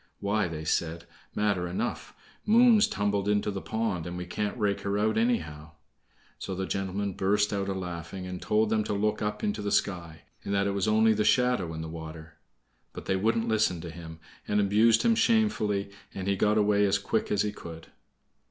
[0.19, 1.05] "Why," they said,
[1.35, 2.15] "matter enough!
[2.43, 5.73] Moon's tumbled into the pond, and we can't rake her out anyhow!"
[6.39, 9.71] So the gentleman burst out a laughing, and told them to look up into the
[9.71, 12.39] sky, and that it was only the shadow in the water.
[12.93, 16.97] But they wouldn't listen to him, and abused him shamefully, and he got away as
[16.97, 17.89] quick as he could.